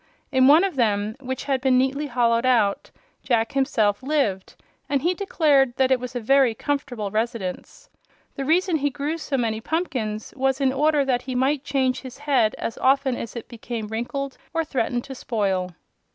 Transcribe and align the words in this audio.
In 0.31 0.47
one 0.47 0.63
of 0.63 0.77
them, 0.77 1.15
which 1.19 1.43
had 1.43 1.61
been 1.61 1.77
neatly 1.77 2.07
hollowed 2.07 2.43
out, 2.43 2.89
Jack 3.21 3.51
himself 3.51 4.01
lived, 4.01 4.55
and 4.89 5.03
he 5.03 5.13
declared 5.13 5.75
that 5.75 5.91
it 5.91 5.99
was 5.99 6.15
a 6.15 6.19
very 6.19 6.55
comfortable 6.55 7.11
residence. 7.11 7.87
The 8.33 8.43
reason 8.43 8.77
he 8.77 8.89
grew 8.89 9.19
so 9.19 9.37
many 9.37 9.61
pumpkins 9.61 10.33
was 10.35 10.59
in 10.59 10.73
order 10.73 11.05
that 11.05 11.21
he 11.21 11.35
might 11.35 11.63
change 11.63 12.01
his 12.01 12.17
head 12.17 12.55
as 12.55 12.79
often 12.79 13.15
as 13.15 13.35
it 13.35 13.47
became 13.47 13.89
wrinkled 13.89 14.39
or 14.55 14.63
threatened 14.65 15.03
to 15.03 15.13
spoil. 15.13 15.69